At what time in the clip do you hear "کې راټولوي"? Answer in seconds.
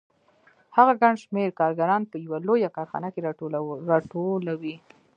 3.13-4.75